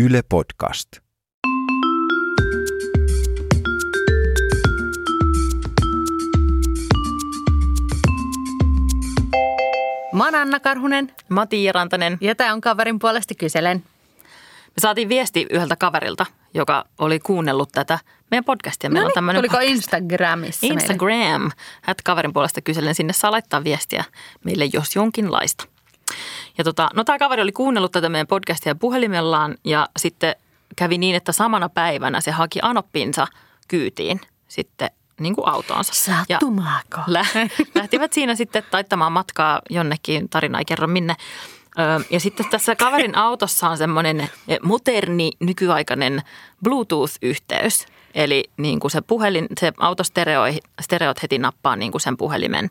[0.00, 0.88] Yle Podcast.
[10.12, 12.18] Mä oon Anna Karhunen Mä oon Tiia Rantanen.
[12.20, 13.84] ja tää on kaverin puolesta kyselen.
[14.66, 17.98] Me saatiin viesti yhdeltä kaverilta, joka oli kuunnellut tätä
[18.30, 18.90] meidän podcastia.
[18.90, 19.70] Meillä on No niin, tuliko podcast.
[19.70, 20.82] Instagramissa meille?
[20.82, 21.50] Instagram.
[21.88, 22.94] Ät kaverin puolesta kysellen.
[22.94, 24.04] Sinne saa laittaa viestiä
[24.44, 25.64] meille jos jonkinlaista.
[26.58, 30.34] Ja tota, no tämä kaveri oli kuunnellut tätä meidän podcastia puhelimellaan ja sitten
[30.76, 33.26] kävi niin, että samana päivänä se haki anoppinsa
[33.68, 36.10] kyytiin sitten niin kuin autoonsa.
[36.10, 37.00] Ja Sattumaako?
[37.06, 37.26] lä-
[37.74, 41.16] lähtivät siinä sitten taittamaan matkaa jonnekin, tarina ei kerro minne.
[42.10, 44.28] Ja sitten tässä kaverin autossa on semmoinen
[44.62, 46.22] moderni, nykyaikainen
[46.64, 47.86] Bluetooth-yhteys.
[48.14, 52.70] Eli niin kuin se puhelin, se autostereot stereot heti nappaa niin kuin sen puhelimen.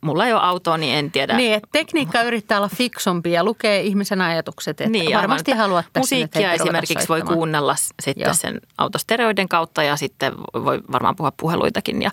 [0.00, 1.36] Mulla ei ole autoa, niin en tiedä.
[1.36, 4.80] Niin, että tekniikka yrittää olla fiksumpi ja lukee ihmisen ajatukset.
[4.80, 8.34] Että Niin, varmasti aivan, haluat tässä Musiikkia esimerkiksi voi kuunnella sitten Joo.
[8.34, 12.10] sen autostereoiden kautta ja sitten voi varmaan puhua puheluitakin ja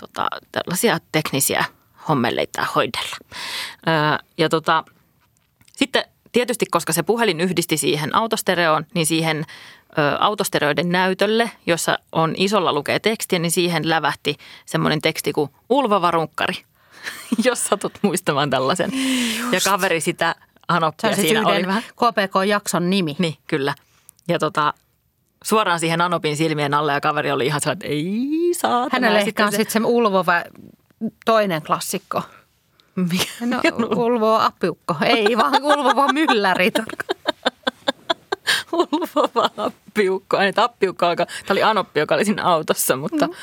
[0.00, 1.64] tota, tällaisia teknisiä
[2.08, 3.16] hommeleita hoidella.
[3.88, 3.94] Öö,
[4.38, 4.84] ja tota,
[5.72, 9.44] sitten tietysti, koska se puhelin yhdisti siihen autostereoon, niin siihen
[9.98, 16.10] ö, autostereoiden näytölle, jossa on isolla lukee tekstiä, niin siihen lävähti semmoinen teksti kuin ulvava
[16.10, 16.54] runkkari,
[17.44, 18.90] jos satut muistamaan tällaisen.
[19.52, 20.34] Ja kaveri sitä
[20.68, 21.62] anoppia on siis siinä oli.
[21.92, 23.16] KPK-jakson nimi.
[23.18, 23.74] Niin, kyllä.
[24.28, 24.74] Ja tota,
[25.44, 28.88] suoraan siihen Anopin silmien alle ja kaveri oli ihan sellainen, että ei saa.
[28.92, 30.42] Hänelle ehkä on sitten se ulvova
[31.24, 32.22] toinen klassikko.
[33.40, 33.60] No,
[33.96, 34.96] ulvova appiukko.
[35.04, 36.70] Ei vaan ulvova mylläri.
[38.72, 40.36] ulvova appiukko.
[40.38, 43.34] Ei, appiukko alkaa, tämä oli Anoppi, joka oli siinä autossa, mutta Mm.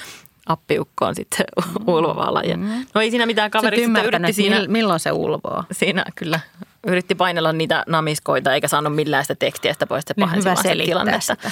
[0.45, 1.45] appiukko on sitten
[1.87, 2.53] ulvova laji.
[2.93, 5.63] No ei siinä mitään, kaveri sitten yritti siinä, mil- milloin se ulvoo.
[5.71, 6.39] siinä kyllä
[6.87, 10.03] yritti painella niitä namiskoita eikä saanut millään sitä tekstiä sitä pois.
[10.07, 11.35] Se Niin pahensi selittää tilannetta.
[11.35, 11.51] sitä.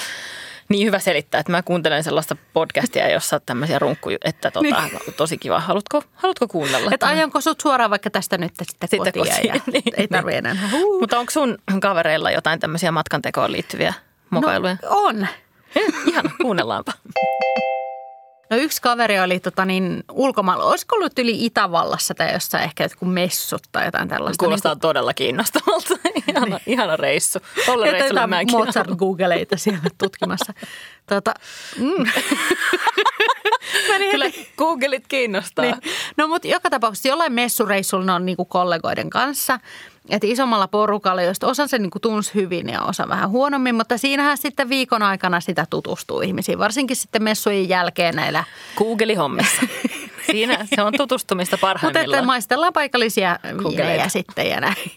[0.68, 5.14] Niin hyvä selittää, että mä kuuntelen sellaista podcastia, jossa on tämmöisiä runkkuja, että tota, Niin.
[5.16, 5.60] tosi kiva.
[5.60, 6.90] Haluatko, haluatko kuunnella?
[6.94, 9.82] Että ajanko sut suoraan vaikka tästä nyt sitten, Sitten kotiin, kotiin, ja niin.
[9.96, 10.56] ei tarvitse enää.
[11.00, 13.94] Mutta onko sun kavereilla jotain tämmöisiä matkantekoon liittyviä
[14.32, 14.76] mokailuja?
[14.82, 15.26] No, on.
[16.06, 16.92] Ihana, kuunnellaanpa.
[18.50, 23.12] No yksi kaveri oli tota niin, ulkomailla, olisiko ollut yli Itävallassa tai jossain ehkä jotkut
[23.12, 24.44] messut tai jotain tällaista.
[24.44, 25.94] Kuulostaa todella kiinnostavalta.
[26.28, 27.38] Ihana, ihana reissu.
[27.38, 28.80] Niin, reissulle jotain mä en kiinnosta.
[28.80, 30.52] Mozart Googleita siellä tutkimassa.
[31.06, 31.34] tota,
[31.78, 32.04] mm.
[33.98, 35.64] Meni Kyllä Googlit kiinnostaa.
[35.64, 35.76] Niin.
[36.16, 39.60] No mutta joka tapauksessa jollain messureissulla ne on niinku kollegoiden kanssa.
[40.10, 44.38] Että isommalla porukalla, joista osa se niinku tunsi hyvin ja osa vähän huonommin, mutta siinähän
[44.38, 48.44] sitten viikon aikana sitä tutustuu ihmisiin, varsinkin sitten messujen jälkeen näillä.
[48.76, 49.62] Google-hommissa.
[50.30, 52.18] Siinä se on tutustumista Mutta parhaimmillaan.
[52.18, 53.38] että maistellaan paikallisia
[53.68, 54.76] viinejä sitten ja näin.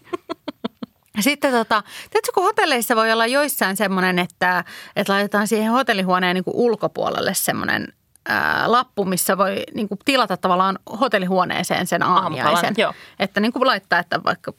[1.19, 4.63] Sitten tota, tiedätkö, kun hotelleissa voi olla joissain semmoinen, että,
[4.95, 7.87] että laitetaan siihen hotellihuoneen niin kuin ulkopuolelle semmoinen
[8.29, 12.73] ää, lappu, missä voi niin kuin tilata tavallaan hotellihuoneeseen sen aamiaisen.
[12.77, 12.93] Joo.
[13.19, 14.53] Että niin kuin laittaa, että vaikka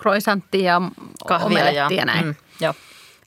[0.00, 0.82] croissanttia ja
[1.26, 2.26] Kahvia ja, ja näin.
[2.26, 2.74] Mm, joo.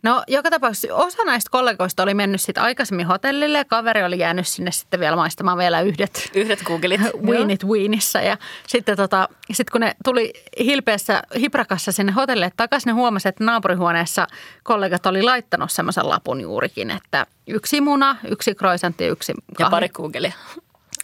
[0.03, 4.47] No joka tapauksessa osa näistä kollegoista oli mennyt sitten aikaisemmin hotellille ja kaveri oli jäänyt
[4.47, 7.01] sinne sitten vielä maistamaan vielä yhdet Yhdet Googlit.
[7.29, 8.21] Winit Winissa.
[8.21, 13.43] Ja sitten tota, sit kun ne tuli hilpeässä hiprakassa sinne hotellille takaisin, ne huomasi, että
[13.43, 14.27] naapurihuoneessa
[14.63, 19.71] kollegat oli laittanut semmoisen lapun juurikin, että yksi muna, yksi croissantti ja yksi Ja kahvi.
[19.71, 20.31] pari Googlia.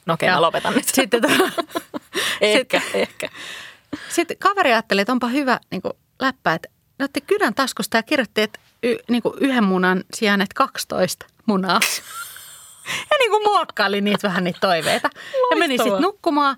[0.06, 0.85] No okei, Ja mä lopetan nyt.
[0.88, 1.28] Sitten, to,
[2.41, 3.29] ehkä, ehkä.
[4.09, 5.81] sitten kaveri ajatteli, että onpa hyvä niin
[6.19, 6.69] läppä, että
[7.00, 11.26] ne otti kynän taskusta ja kirjoitti, että y, niin kuin yhden munan sijaan, että 12
[11.46, 11.80] munaa.
[12.88, 15.10] Ja niin kuin muokkaili niitä vähän niitä toiveita.
[15.52, 16.58] Ja meni sitten nukkumaan.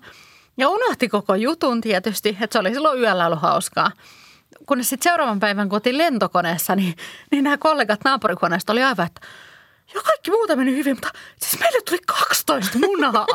[0.56, 3.90] Ja unohti koko jutun tietysti, että se oli silloin yöllä ollut hauskaa.
[4.66, 6.94] Kun sitten seuraavan päivän kun oltiin lentokoneessa, niin,
[7.30, 9.20] niin nämä kollegat naapurihuoneesta oli aivan, että
[9.94, 13.26] ja kaikki muuta meni hyvin, mutta siis meille tuli 12 munaa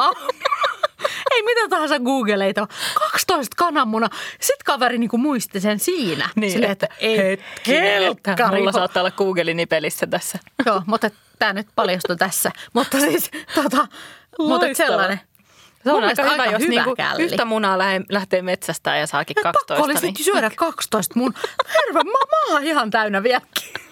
[1.32, 2.68] Ei mitä tahansa Googleita,
[3.12, 4.10] 12 kananmuna.
[4.32, 6.30] Sitten kaveri niinku muisti sen siinä.
[6.36, 8.16] Niin, Silleen, että ei Hetkinen,
[8.58, 10.40] mulla saattaa olla Googlini pelissä tässä.
[10.66, 11.10] Joo, mutta
[11.40, 12.52] tämä nyt paljastui tässä.
[12.74, 13.88] Mutta siis tota,
[14.40, 15.20] mutta et sellainen.
[15.84, 17.24] Se on aika hyvä, jos hyvä niinku källi.
[17.24, 19.74] yhtä munaa lähe, lähtee metsästä ja saakin Ja 12.
[19.74, 20.24] pakko oli niin.
[20.24, 21.34] syödä 12 mun.
[21.68, 23.85] Herra, mä, mä oon ihan täynnä vieläkin.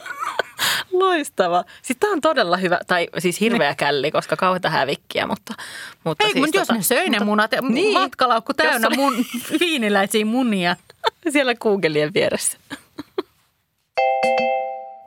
[0.93, 1.63] Loistava.
[1.81, 5.53] Siis tämä on todella hyvä, tai siis hirveä källi, koska kauheita hävikkiä, mutta...
[6.03, 7.93] mutta Ei, siis mutta jos ne söi ne munat Niin.
[7.93, 9.25] matkalaukku täynnä oli- mun
[9.59, 10.75] viiniläisiä munia.
[11.29, 12.57] Siellä Googlien vieressä.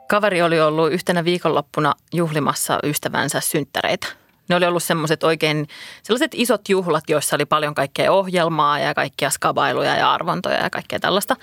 [0.09, 4.07] Kaveri oli ollut yhtenä viikonloppuna juhlimassa ystävänsä synttäreitä.
[4.49, 5.67] Ne oli ollut semmoiset oikein,
[6.03, 10.99] sellaiset isot juhlat, joissa oli paljon kaikkea ohjelmaa ja kaikkia skabailuja ja arvontoja ja kaikkea
[10.99, 11.35] tällaista.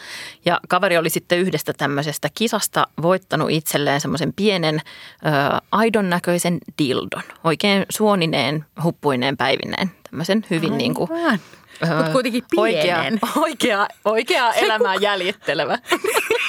[0.44, 7.22] Ja kaveri oli sitten yhdestä tämmöisestä kisasta voittanut itselleen semmoisen pienen ö, aidon näköisen dildon.
[7.44, 9.90] Oikein suonineen, huppuineen, päivineen.
[10.10, 11.10] Tämmöisen hyvin niin kuin,
[11.80, 11.96] Aivan.
[11.96, 13.20] Mutta kuitenkin oikea, pienen.
[13.36, 15.78] oikea, oikea elämää jäljittelevä.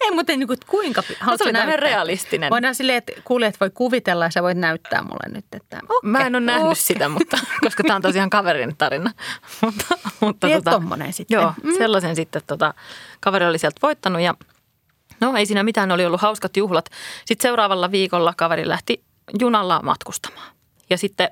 [0.00, 1.76] Ei, mutta niin kuin, kuinka pi- haluatko oli näyttää?
[1.76, 2.50] realistinen.
[2.50, 6.26] Voidaan silleen, että kuulijat voi kuvitella ja sä voit näyttää mulle nyt, että okay, Mä
[6.26, 6.74] en ole nähnyt okay.
[6.74, 9.10] sitä, mutta, koska tämä on tosiaan kaverin tarina.
[9.62, 11.34] mutta, mutta Niin, tommonen sitten.
[11.34, 11.74] Joo, mm.
[11.78, 12.74] sellaisen sitten tota,
[13.20, 14.34] kaveri oli sieltä voittanut ja
[15.20, 16.88] no ei siinä mitään, oli ollut hauskat juhlat.
[17.24, 19.02] Sitten seuraavalla viikolla kaveri lähti
[19.40, 20.52] junalla matkustamaan.
[20.90, 21.28] Ja sitten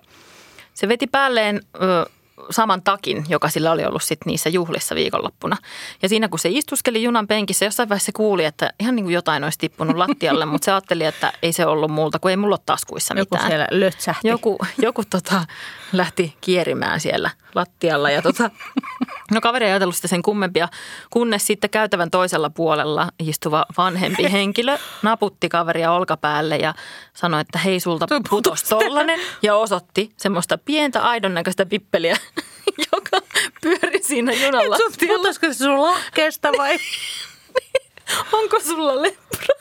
[0.74, 2.10] se veti päälleen ö,
[2.50, 5.56] saman takin, joka sillä oli ollut sit niissä juhlissa viikonloppuna.
[6.02, 9.14] Ja siinä kun se istuskeli junan penkissä, jossain vaiheessa se kuuli, että ihan niin kuin
[9.14, 12.54] jotain olisi tippunut lattialle, mutta se ajatteli, että ei se ollut multa, kun ei mulla
[12.54, 13.50] ole taskuissa Joku mitään.
[13.50, 14.28] siellä lötsähti.
[14.28, 15.44] Joku, joku tota,
[15.92, 18.50] lähti kierimään siellä lattialla ja tota,
[19.30, 20.68] no kaveri ei ajatellut sitä sen kummempia,
[21.10, 26.74] kunnes sitten käytävän toisella puolella istuva vanhempi henkilö naputti kaveria olkapäälle ja
[27.12, 32.16] sanoi, että hei sulta putos tollanen ja osoitti semmoista pientä aidon näköistä pippeliä,
[32.92, 33.26] joka
[33.62, 34.76] pyöri siinä junalla.
[34.76, 36.76] Sun putosko se sun lahkeesta vai?
[38.32, 39.54] Onko sulla lepra?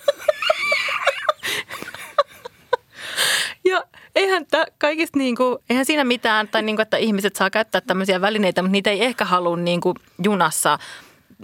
[3.65, 3.83] ja
[4.19, 8.61] eihän tää kaikista niinku, eihän siinä mitään, tai niinku, että ihmiset saa käyttää tämmöisiä välineitä,
[8.61, 9.93] mutta niitä ei ehkä halua niinku
[10.23, 10.79] junassa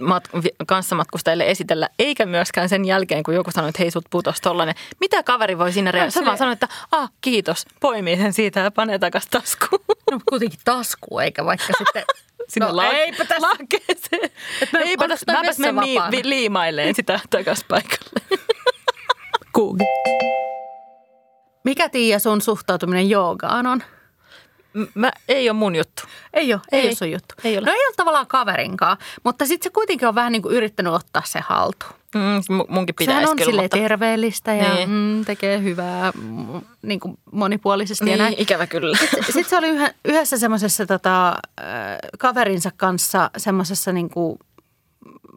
[0.00, 4.74] mat- kanssamatkustajille esitellä, eikä myöskään sen jälkeen, kun joku sanoi, että hei sut putos tollanen.
[5.00, 6.10] Mitä kaveri voi siinä reagoida?
[6.10, 9.80] Se vaan että ah kiitos, poimii sen siitä ja panee takas taskuun.
[10.10, 12.04] No kuitenkin tasku, eikä vaikka sitten...
[12.48, 13.48] Sinne no, la- eipä tässä.
[13.48, 14.30] lahkeeseen.
[14.72, 15.76] mä- Eipä tässä, mäpäs menen
[16.10, 18.20] niin, liimailleen sitä takas paikalle.
[19.54, 19.86] Google.
[21.66, 23.82] Mikä Tiia sun suhtautuminen joogaan on?
[24.94, 26.02] Mä, ei ole mun juttu.
[26.34, 26.86] Ei ole, ei, Ei.
[26.86, 27.34] ole sun juttu.
[27.44, 27.66] Ei ole.
[27.66, 31.22] No ei ole tavallaan kaverinkaan, mutta sitten se kuitenkin on vähän niin kuin yrittänyt ottaa
[31.26, 31.92] se haltuun.
[32.14, 34.90] Mm, mu- munkin pitäisi Sehän on kyllä, mutta terveellistä ja Niin.
[34.90, 38.34] mm, tekee hyvää mm, niin kuin monipuolisesti ja niin, näin.
[38.38, 38.96] ikävä kyllä.
[39.24, 41.36] Sitten se oli yhä, yhdessä semmoisessa tota, äh,
[42.18, 44.38] kaverinsa kanssa semmoisessa niin kuin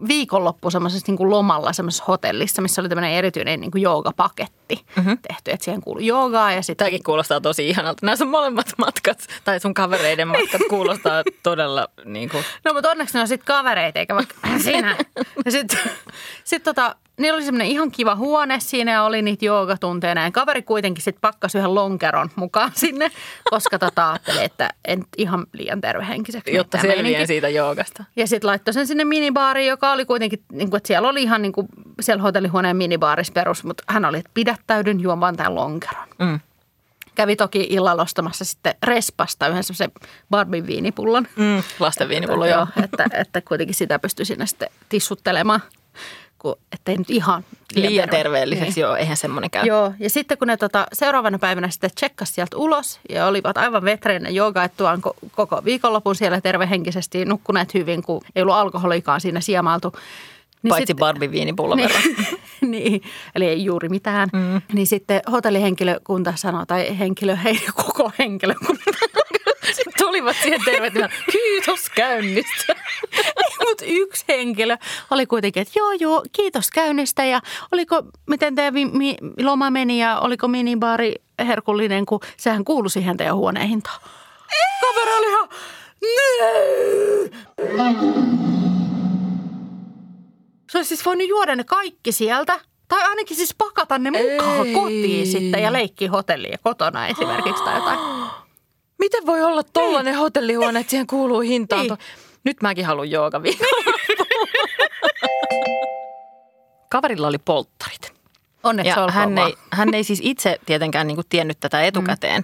[0.07, 4.58] viikonloppu semmoisessa niin kuin lomalla semmoisessa hotellissa, missä oli tämmöinen erityinen niin kuin joogapaketti
[4.95, 5.17] mm-hmm.
[5.27, 5.51] tehty.
[5.51, 8.05] Että siihen kuului joogaa ja sitten Tämäkin kuulostaa tosi ihanalta.
[8.05, 13.17] Nämä sun molemmat matkat, tai sun kavereiden matkat kuulostaa todella niin kuin, No mutta onneksi
[13.17, 14.97] ne on sitten kavereita, eikä vaikka siinä.
[15.45, 15.79] Ja sitten
[16.43, 20.33] sit tota, niillä oli semmoinen ihan kiva huone siinä ja oli niitä joogatunteja näin.
[20.33, 23.11] Kaveri kuitenkin sitten pakkasi yhden lonkeron mukaan sinne,
[23.49, 26.55] koska tota ajatteli, että en ihan liian tervehenkiseksi.
[26.55, 27.27] jotta selviää meininki.
[27.27, 28.03] siitä joogasta.
[28.15, 31.41] Ja sitten laittoi sen sinne minibaariin, joka oli kuitenkin, niin kuin, että siellä oli ihan
[31.41, 31.67] niin kuin,
[32.01, 34.58] siellä hotellihuoneen minibaarissa perus, mutta hän oli, että pidättäydyn,
[35.01, 36.07] juon vaan tämän lonkeron.
[36.19, 36.39] Mm.
[37.15, 39.91] Kävi toki illalla ostamassa sitten respasta yhden semmoisen
[40.29, 41.27] Barbie viinipullon.
[41.35, 42.67] Mm, lasten viinipullo, joo.
[42.83, 45.61] että, että kuitenkin sitä pystyi siinä sitten tissuttelemaan,
[46.39, 47.43] kun, ettei nyt ihan
[47.75, 48.81] Liian terve- terveelliseksi, Niin.
[48.81, 49.65] joo, eihän semmoinen käy.
[49.65, 53.83] Joo, ja sitten kun ne tota, seuraavana päivänä sitten tsekkasi sieltä ulos ja olivat aivan
[53.83, 59.93] vetreinä joogaettuaan ko- koko viikonlopun siellä tervehenkisesti, nukkuneet hyvin, kun ei ollut alkoholikaan siinä siemailtu.
[60.63, 62.01] Niin Paitsi Barbie viinipullon verran.
[62.61, 63.01] niin, niin,
[63.35, 64.29] eli ei juuri mitään.
[64.33, 64.61] Mm.
[64.73, 68.83] Niin sitten hotellihenkilökunta sanoi, tai henkilö, hei koko henkilökunta.
[69.75, 72.75] Sitten tulivat siihen tervehtimään, kiitos käynnistä.
[73.67, 74.77] Mutta yksi henkilö
[75.11, 77.41] oli kuitenkin, että joo, joo, kiitos käynnistä ja
[77.71, 81.15] oliko, miten teidän vi- mi- loma meni ja oliko minibaari
[81.47, 84.01] herkullinen, kun sehän kuului siihen teidän huoneen hintaan.
[84.81, 85.49] Kaveri oli ihan,
[90.69, 92.59] Se olisi siis voinut juoda ne kaikki sieltä.
[92.87, 94.73] Tai ainakin siis pakata ne mukaan Ei.
[94.73, 97.99] kotiin sitten ja leikkiä hotellia kotona esimerkiksi tai jotain.
[98.99, 101.81] Miten voi olla tollainen hotellihuone, että siihen kuuluu hintaan?
[101.81, 101.93] Niin.
[101.93, 102.39] Niin.
[102.43, 103.41] Nyt mäkin haluan jooga
[106.91, 108.08] Kaverilla oli polttarit.
[108.63, 112.43] Onneksi Ja hän ei, hän ei siis itse tietenkään niin kuin tiennyt tätä etukäteen.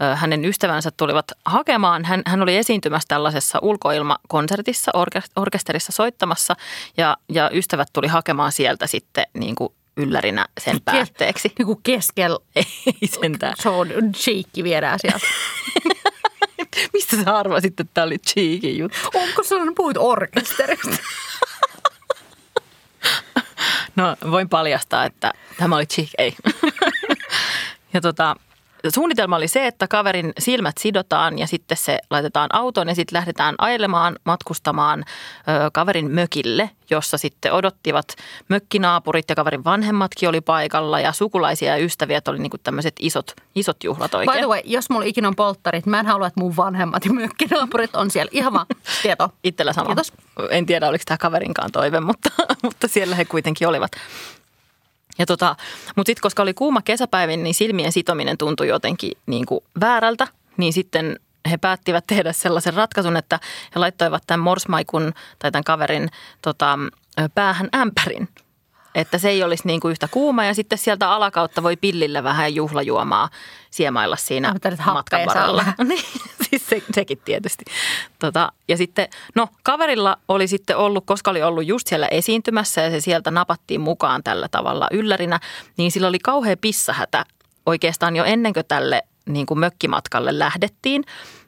[0.00, 0.16] Mm.
[0.16, 2.04] Hänen ystävänsä tulivat hakemaan.
[2.04, 6.56] Hän, hän oli esiintymässä tällaisessa ulkoilmakonsertissa, orkest- orkesterissa soittamassa
[6.96, 11.52] ja, ja ystävät tuli hakemaan sieltä sitten niin kuin yllärinä sen päätteeksi.
[11.58, 13.54] Niin kuin keskellä Ei sentään.
[13.62, 15.26] show cheekki viedään sieltä.
[16.92, 18.98] Mistä sä arvasit, että tämä oli cheeky juttu?
[19.14, 20.90] Onko sellainen puhut orkesterista?
[23.96, 26.36] No voin paljastaa, että tämä oli cheek, ei.
[27.94, 28.36] ja tota,
[28.90, 33.54] suunnitelma oli se, että kaverin silmät sidotaan ja sitten se laitetaan autoon ja sitten lähdetään
[33.58, 38.06] ailemaan matkustamaan ö, kaverin mökille, jossa sitten odottivat
[38.48, 43.32] mökkinaapurit ja kaverin vanhemmatkin oli paikalla ja sukulaisia ja ystäviä, että oli niinku tämmöiset isot,
[43.54, 44.32] isot juhlat oikein.
[44.32, 47.12] By the way, jos mulla ikinä on polttarit, mä en halua, että mun vanhemmat ja
[47.12, 48.30] mökkinaapurit on siellä.
[48.32, 48.66] Ihan vaan
[49.02, 49.30] tieto.
[49.44, 49.86] Itsellä sama.
[49.86, 50.12] Kiitos.
[50.50, 52.30] En tiedä, oliko tämä kaverinkaan toive, mutta,
[52.64, 53.92] mutta siellä he kuitenkin olivat.
[55.18, 55.56] Ja tota,
[55.96, 60.72] mutta sitten koska oli kuuma kesäpäivin, niin silmien sitominen tuntui jotenkin niin kuin väärältä, niin
[60.72, 61.20] sitten
[61.50, 63.40] he päättivät tehdä sellaisen ratkaisun, että
[63.74, 66.08] he laittoivat tämän morsmaikun tai tämän kaverin
[66.42, 66.78] tota,
[67.34, 68.28] päähän ämpärin.
[68.96, 72.54] Että se ei olisi niin kuin yhtä kuuma ja sitten sieltä alakautta voi pillillä vähän
[72.54, 73.28] juhlajuomaa
[73.70, 75.64] siemailla siinä että matkan varrella.
[75.88, 76.04] niin,
[76.42, 77.64] siis se, sekin tietysti.
[78.18, 82.90] Tota, ja sitten, no kaverilla oli sitten ollut, koska oli ollut just siellä esiintymässä ja
[82.90, 85.40] se sieltä napattiin mukaan tällä tavalla yllärinä,
[85.76, 87.24] niin sillä oli kauhea pissahätä
[87.66, 91.04] oikeastaan jo ennen kuin tälle niin kuin mökkimatkalle lähdettiin.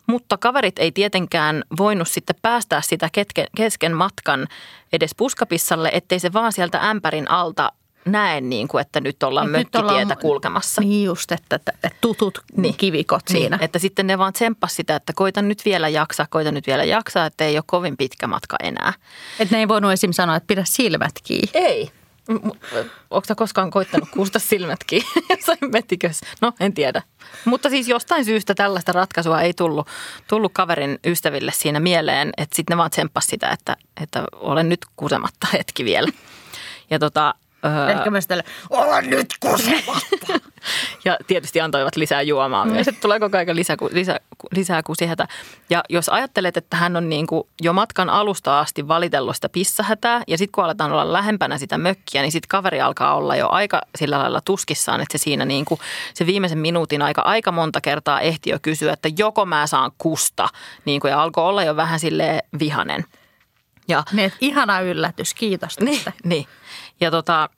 [0.09, 3.09] Mutta kaverit ei tietenkään voinut sitten päästää sitä
[3.57, 4.47] kesken matkan
[4.93, 7.73] edes puskapissalle, ettei se vaan sieltä ämpärin alta
[8.05, 10.81] näe, niin kuin, että nyt ollaan Et nyt mökkitietä ollaan- kulkemassa.
[10.81, 12.75] Niin just, että, että, että tutut niin.
[12.77, 13.57] kivikot siinä.
[13.57, 16.85] Niin, että sitten ne vaan tsemppas sitä, että koita nyt vielä jaksaa, koita nyt vielä
[16.85, 18.93] jaksaa, että ei ole kovin pitkä matka enää.
[19.41, 20.12] Että ne ei voinut esim.
[20.12, 21.50] sanoa, että pidä silmät kiinni.
[21.55, 21.91] Ei.
[23.11, 26.26] Onko koskaan koittanut kuusta silmät kiinni jossain metikössä?
[26.40, 27.02] No, en tiedä.
[27.44, 29.88] Mutta siis jostain syystä tällaista ratkaisua ei tullut,
[30.28, 34.80] tullut kaverin ystäville siinä mieleen, että sitten ne vaan tsemppas sitä, että, että olen nyt
[34.97, 36.08] kusematta hetki vielä.
[36.90, 37.35] Ja tota,
[37.65, 40.49] öö, Ehkä myös tälle, ole nyt kusematta.
[41.05, 44.19] ja tietysti antoivat lisää juomaa myös, että tulee koko ajan lisää, lisää,
[44.53, 45.29] lisää kusihätä.
[45.71, 50.23] Ja jos ajattelet, että hän on niin kuin jo matkan alusta asti valitellut sitä pissahätää
[50.29, 53.81] ja sitten kun aletaan olla lähempänä sitä mökkiä, niin sitten kaveri alkaa olla jo aika
[53.97, 55.81] sillä lailla tuskissaan, että se siinä niin kuin
[56.15, 60.49] se viimeisen minuutin aika, aika monta kertaa ehti jo kysyä, että joko mä saan kusta,
[60.85, 63.05] niin kuin, ja alkoi olla jo vähän sille vihanen.
[63.88, 66.12] Ja niin, ihana yllätys, kiitos niin, tästä.
[66.25, 66.47] niin.
[67.00, 67.49] Ja tota,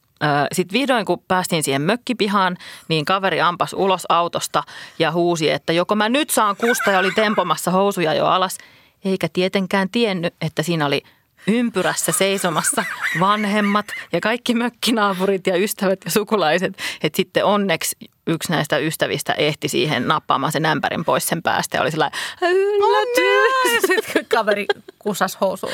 [0.52, 2.56] sitten vihdoin, kun päästiin siihen mökkipihaan,
[2.88, 4.62] niin kaveri ampas ulos autosta
[4.98, 8.58] ja huusi, että joko mä nyt saan kusta ja oli tempomassa housuja jo alas.
[9.04, 11.02] Eikä tietenkään tiennyt, että siinä oli
[11.46, 12.84] ympyrässä seisomassa
[13.20, 16.78] vanhemmat ja kaikki mökkinaapurit ja ystävät ja sukulaiset.
[17.02, 21.82] Että sitten onneksi yksi näistä ystävistä ehti siihen nappaamaan sen ämpärin pois sen päästä ja
[21.82, 23.82] oli sellainen yllätys.
[23.86, 24.66] Sitten kaveri
[24.98, 25.72] kusas housuun.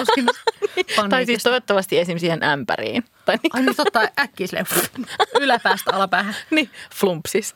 [1.11, 2.19] Tai siis toivottavasti esim.
[2.19, 3.05] siihen ämpäriin.
[3.25, 4.67] Tai niin, Ai niin totta, äkkiä silleen
[5.41, 6.37] yläpäästä alapäähän.
[6.51, 7.55] niin flumpsis.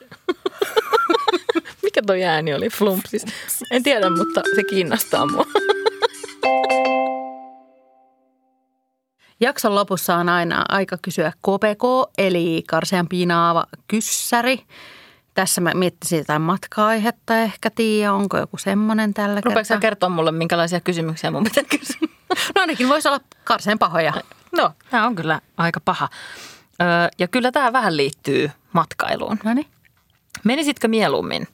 [1.83, 2.69] Mikä toi ääni oli?
[2.69, 3.25] Flumpsis.
[3.71, 5.47] En tiedä, mutta se kiinnostaa mua.
[9.40, 14.64] Jakson lopussa on aina aika kysyä KPK, eli karsean piinaava kyssäri.
[15.35, 19.78] Tässä mä miettisin jotain matka-aihetta ehkä, Tiia, onko joku semmoinen tällä Rupeatko kertaa?
[19.80, 21.97] kertoa mulle, minkälaisia kysymyksiä mun pitää kysyä?
[22.54, 24.12] No ainakin voisi olla karseen pahoja.
[24.52, 26.09] No, tämä on kyllä aika paha.
[26.82, 26.87] Öö,
[27.18, 29.38] ja kyllä tämä vähän liittyy matkailuun.
[29.44, 29.66] No niin.
[30.44, 31.49] Menisitkö mieluummin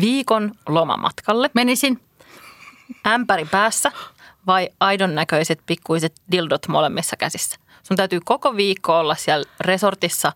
[0.00, 2.00] viikon lomamatkalle, Menisin.
[3.06, 3.92] ämpäri päässä
[4.46, 7.56] vai aidon näköiset pikkuiset dildot molemmissa käsissä?
[7.82, 10.32] Sun täytyy koko viikko olla siellä resortissa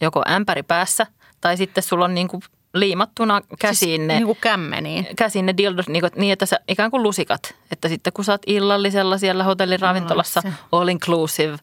[0.00, 1.06] joko ämpäri päässä
[1.40, 2.42] tai sitten sulla on niin kuin
[2.74, 5.06] liimattuna käsiin ne, Niin kuin kämmeniin.
[5.16, 7.54] käsiin ne dildot niin, kuin- niin, että sä ikään kuin lusikat.
[7.72, 10.52] Että sitten kun sä oot illallisella siellä hotellin ravintolassa, se.
[10.72, 11.56] all inclusive,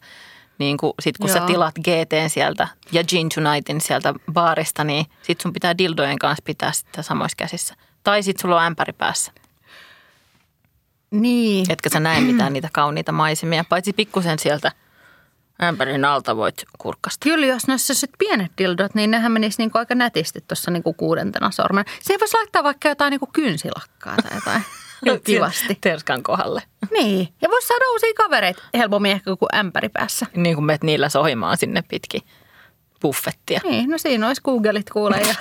[0.58, 1.48] niin kuin sit kun sä Joo.
[1.48, 6.72] tilaat GTn sieltä ja Gin Tonightin sieltä baarista, niin sit sun pitää dildojen kanssa pitää
[6.72, 7.76] sitä samoissa käsissä.
[8.04, 9.32] Tai sit sulla on ämpäri päässä,
[11.12, 11.72] Niin.
[11.72, 14.72] etkä sä näe mitään niitä kauniita maisemia, paitsi pikkusen sieltä
[15.64, 17.24] ämpärin alta voit kurkkasta.
[17.24, 21.52] Kyllä, jos noissa sit pienet dildot, niin nehän menisi niinku aika nätisti tuossa niinku kuudentena
[21.52, 21.86] sormen.
[22.02, 24.62] Se voisi laittaa vaikka jotain niinku kynsilakkaa tai jotain.
[25.24, 25.78] Kivasti.
[25.82, 26.64] Terskan kohdalle.
[26.92, 27.28] Niin.
[27.42, 30.26] Ja voisi saada uusia kavereita helpommin ehkä kuin ämpäri päässä.
[30.36, 32.22] Niin kuin menet niillä sohimaan sinne pitkin
[33.02, 33.62] buffettia.
[33.64, 35.36] Niin, no siinä olisi Googlet kuule ja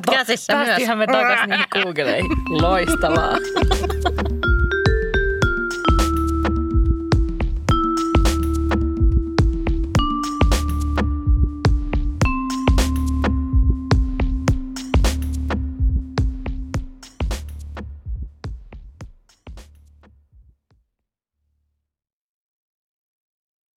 [0.10, 0.98] käsissä myös.
[0.98, 2.30] Me takaisin Googleihin.
[2.48, 3.36] Loistavaa.